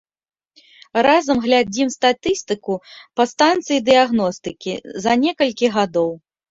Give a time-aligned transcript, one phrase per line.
[1.07, 2.79] Разам глядзім статыстыку
[3.21, 4.73] па станцыі дыягностыкі
[5.07, 6.11] за некалькі гадоў.